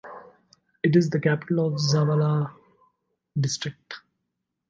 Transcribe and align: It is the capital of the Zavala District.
It 0.81 0.95
is 0.95 1.11
the 1.11 1.19
capital 1.19 1.67
of 1.67 1.73
the 1.73 1.77
Zavala 1.79 2.51
District. 3.39 4.01